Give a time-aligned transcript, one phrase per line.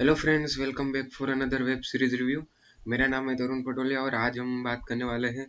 [0.00, 2.42] Hello friends welcome back for another web series review
[2.88, 5.44] मेरा नाम है तरुण पटोलिया और आज हम बात करने वाले हैं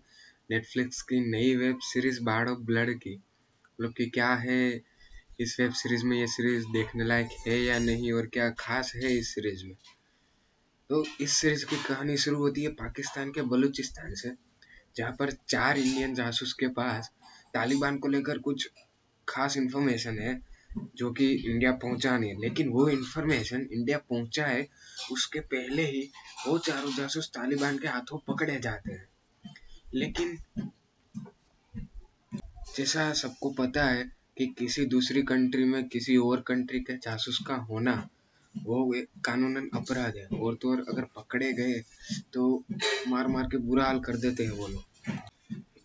[0.52, 4.82] नेटफ्लिक्स की नई web series Bard of Blood की। मतलब कि क्या है
[5.40, 9.14] इस वेब सीरीज़ में ये सीरीज़ देखने लायक है या नहीं और क्या खास है
[9.18, 9.76] इस सीरीज़ में?
[10.90, 14.34] तो इस सीरीज़ की कहानी शुरू होती है पाकिस्तान के बलूचिस्तान से,
[14.96, 17.10] जहाँ पर चार इंडियन जासूस के पास
[17.54, 18.70] तालिबान को लेकर कुछ
[19.28, 20.51] खास इन्फॉर्मेशन है।
[20.96, 24.68] जो कि इंडिया पहुँचा नहीं है। लेकिन वो इन्फॉर्मेशन इंडिया पहुँचा है,
[25.12, 26.02] उसके पहले ही
[26.48, 29.08] वो चारों जासूस तालिबान के हाथों पकड़े जाते हैं।
[29.94, 30.38] लेकिन
[32.78, 34.04] जैसा सबको पता है
[34.38, 37.96] कि किसी दूसरी कंट्री में किसी और कंट्री के जासूस का होना,
[38.56, 38.94] वो
[39.26, 41.80] कानूनन अपराध है। और तो और अगर पकड़े गए
[42.34, 42.64] तो
[43.08, 44.84] मार मार के बुरा हाल कर देते हैं वो लोग।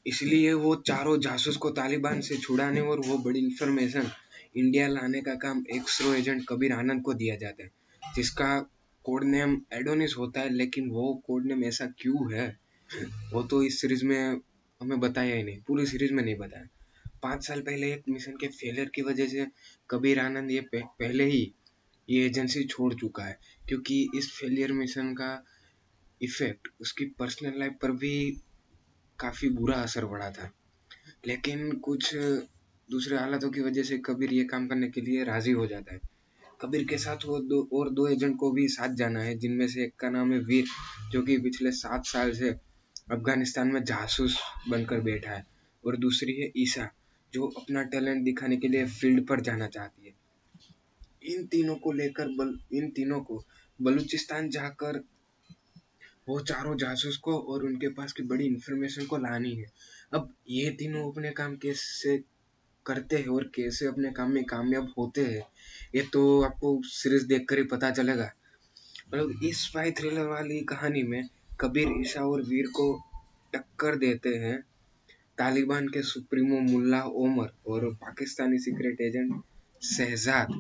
[0.07, 4.11] इसलिए वो चारों जासूस को तालिबान से छुड़ाने और वो बड़ी इंफॉर्मेशन
[4.57, 7.71] इंडिया लाने का काम एक्सरो एजेंट कबीर आनंद को दिया जाता है,
[8.03, 8.59] जिसका
[9.05, 12.47] कोड नेम एडोनिस होता है, लेकिन वो कोड नेम ऐसा क्यों है?
[13.33, 14.41] वो तो इस सीरीज़ में
[14.81, 16.69] हमें बताया ही नहीं, पूरी सीरीज़ में नहीं बताया।
[17.23, 19.47] पाँच साल पहले एक मिशन के फेलियर की वजह से
[19.91, 21.53] कबीर आनंद ये पहले ही
[22.09, 25.45] ये एजेंसी छोड़ चुका है, क्योंकि इस फेलियर मिशन का
[26.21, 28.17] इफ़ेक्ट उसकी पर्सनल लाइफ पर भी
[29.21, 30.53] काफ़ी बुरा असर पड़ा था।
[31.27, 32.17] लेकिन कुछ
[32.91, 36.01] दूसरे हालातों की वजह से कबीर ये काम करने के लिए राज़ी हो जाता है।
[36.61, 39.85] कबीर के साथ वो दो, और दो एजेंट को भी साथ जाना है, जिनमें से
[39.85, 40.65] एक का नाम है वीर,
[41.11, 42.51] जो कि पिछले सात साल से
[43.13, 45.47] अफ़गानिस्तान में जासूस बनकर बैठा है,
[45.87, 46.91] और दूसरी है ईसा,
[47.33, 50.15] जो अपना टैलेंट दिखाने के लिए फ़ील्ड पर जाना चाहती है।
[51.35, 53.45] इन तीनों को लेकर बल, इन तीनों को
[53.83, 55.05] बलूचिस्तान जाकर
[56.27, 59.67] वो चारों जासूस को और उनके पास की बड़ी इंफॉर्मेशन को लानी है।
[60.13, 62.17] अब ये तीनों अपने काम कैसे
[62.87, 65.43] करते हैं और कैसे अपने काम में कामयाब होते हैं,
[65.95, 68.31] ये तो आपको सीरीज़ देखकर ही पता चलेगा।
[69.09, 71.29] मतलब इस स्पाई थ्रिलर वाली कहानी में
[71.61, 72.87] कबीर, ईशा और वीर को
[73.53, 74.59] टक्कर देते हैं
[75.39, 79.43] तालिबान के सुप्रीमो मुल्ला ओमर और पाकिस्तानी सीक्रेट एजेंट
[79.83, 80.53] शहजाद।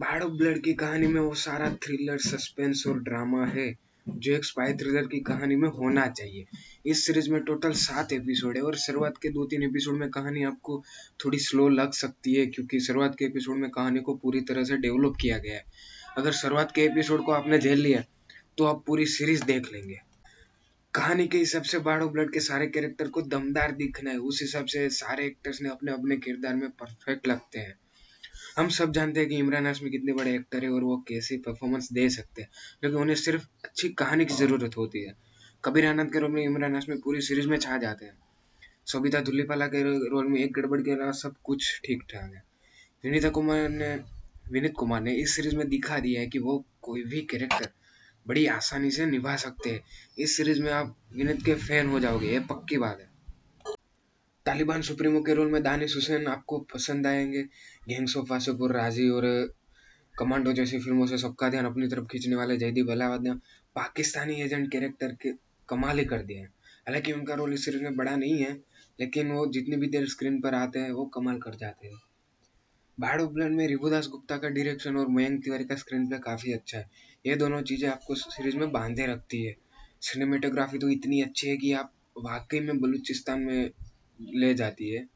[0.00, 3.68] बाड़ ब्लड की कहानी में वो सारा थ्रिलर सस्पेंस और ड्रामा है।
[4.12, 6.44] जो एक स्पाई थ्रिलर की कहानी में होना चाहिए।
[6.86, 10.44] इस सीरीज़ में टोटल सात एपिसोड है और शुरुआत के दो तीन एपिसोड में कहानी
[10.44, 10.82] आपको
[11.24, 14.76] थोड़ी स्लो लग सकती है, क्योंकि शुरुआत के एपिसोड में कहानी को पूरी तरह से
[14.76, 15.64] डेवलप किया गया है।
[16.18, 18.04] अगर शुरुआत के एपिसोड को आपने झेल लिया
[18.58, 20.00] तो आप पूरी सीरीज़ देख लेंगे।
[20.94, 24.66] कहानी के हिसाब से बाड़ो ब्लड के सारे कैरेक्टर को दमदार दिखना है। उस हिसाब
[24.66, 27.74] से सारे एक्टर्स ने अपने अपने किरदार में परफेक्ट लगते हैं।
[28.58, 31.88] हम सब जानते हैं कि इमरान हाशमी कितने बड़े एक्टर है और वो कैसे परफॉर्मेंस
[31.92, 32.48] दे सकते हैं
[32.84, 35.14] लेकिन उन्हें सिर्फ़ अच्छी कहानी की ज़रूरत होती है।
[35.64, 38.18] कबीर आनंद के रोल में इमरान हाशमी पूरी सीरीज़ में छा जाते हैं।
[38.86, 42.42] सोबिता धुल्लीपाला के रोल में एक गड़बड़ के अलावा सब कुछ ठीक ठाक है।
[43.04, 43.94] विनीता कुमार ने,
[44.52, 47.68] विनीत कुमार ने इस सीरीज़ में दिखा दिया है कि वो कोई भी कैरेक्टर
[48.28, 49.84] बड़ी आसानी से निभा सकते हैं।
[50.18, 53.09] इस सीरीज़ में आप विनीत के फ़ैन हो जाओगे, ये पक्की बात है।
[54.46, 57.42] तालिबान सुप्रीमो के रोल में दानिश हुसैन आपको पसंद आएँगे।
[57.88, 59.54] गैंग्स ऑफ़ वासेपुर राज़ी और
[60.18, 63.32] कमांडो जैसी फ़िल्मों से सबका ध्यान अपनी तरफ़ खींचने वाले जयदीप अलावद ने
[63.74, 65.32] पाकिस्तानी एजेंट कैरेक्टर के
[65.68, 66.46] कमाल ही कर दिया है।
[66.86, 68.52] हालाँकि उनका रोल इस सीरीज़ में बड़ा नहीं है,
[69.00, 71.98] लेकिन वो जितनी भी देर स्क्रीन पर आते हैं, वो कमाल कर जाते हैं।
[73.00, 76.78] भाड़ उपलैंड में रिभुदास गुप्ता का डायरेक्शन और मयंक तिवारी का स्क्रीन प्ले काफ़ी अच्छा
[76.78, 76.88] है।
[77.26, 79.54] ये दोनों चीज़ें आपको सीरीज़ में बांधे रखती है।
[80.00, 83.70] सिनेमेटोग्राफी तो इतनी अच्छी है कि आप वाकई में बलूचिस्तान में
[84.20, 85.06] ले जाती है।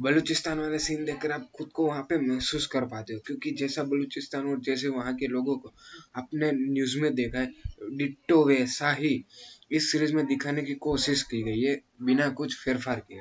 [0.00, 3.82] बलूचिस्तान वाले सीन देखकर आप खुद को वहाँ पे महसूस कर पाते हो, क्योंकि जैसा
[3.82, 5.72] बलूचिस्तान और जैसे वहाँ के लोगों को
[6.16, 7.52] आपने न्यूज़ में देखा है,
[7.92, 9.24] डिट्टो वैसा ही
[9.72, 13.20] इस सीरीज़ में दिखाने की कोशिश की गई है, बिना कुछ फेरफार किए।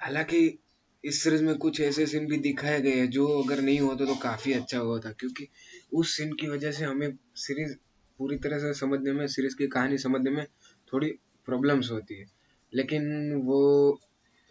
[0.00, 0.58] हालाँकि
[1.04, 4.14] इस सीरीज़ में कुछ ऐसे सीन भी दिखाए गए हैं, जो अगर नहीं होते तो
[4.14, 5.48] काफ़ी अच्छा हुआ था, क्योंकि
[5.92, 7.74] उस सीन की वजह से हमें सीरीज़
[8.18, 10.46] पूरी तरह से समझने में सीरीज़ की कहानी समझने में
[10.92, 11.08] थोड़ी
[11.46, 12.43] प्रॉब्लम्स होती है।
[12.74, 13.60] लेकिन वो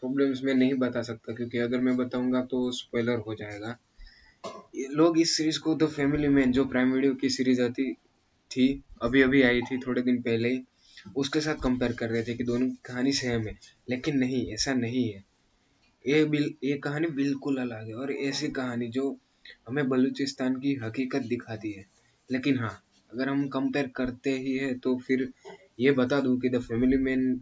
[0.02, 3.78] प्रॉब्लम्स मैं नहीं बता सकता, क्योंकि अगर मैं बताऊँगा तो स्पॉइलर हो जाएगा।
[4.92, 7.92] लोग इस सीरीज़ को द फैमिली मैन जो प्राइम वीडियो की सीरीज़ आती
[8.52, 8.68] थी
[9.02, 10.64] अभी अभी आई थी, थोड़े दिन पहले ही,
[11.16, 14.74] उसके साथ कंपेयर कर रहे थे कि दोनों की कहानी सेम है, लेकिन नहीं, ऐसा
[14.74, 15.24] नहीं है।
[16.06, 19.10] ये बिल, ये कहानी बिल्कुल अलग है, और ऐसी कहानी जो
[19.68, 21.86] हमें बलूचिस्तान की हकीकत दिखाती है।
[22.30, 22.80] लेकिन हाँ
[23.12, 25.28] अगर हम कंपेयर करते ही है तो फिर
[25.80, 27.34] ये बता दूँ कि द फैमिली मैन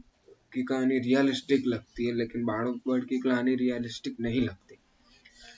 [0.54, 4.78] की कहानी रियलिस्टिक लगती है, लेकिन बाढ़ ब्लड की कहानी रियलिस्टिक नहीं लगती।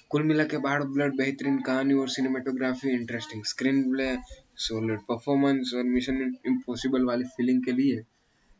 [0.09, 3.43] कुल मिला के बाढ़ ब्लड बेहतरीन कहानी और cinematography interesting
[3.91, 4.15] screenplay
[4.57, 8.01] solid performance और मिशन इम्पॉसिबल वाली फीलिंग के लिए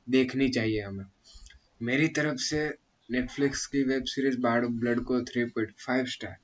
[0.09, 1.05] देखनी चाहिए हमें।
[1.81, 2.67] मेरी तरफ़ से
[3.11, 6.37] नेटफ्लिक्स की वेब सीरीज़ बाढ़ ब्लड को 3.5 स्टार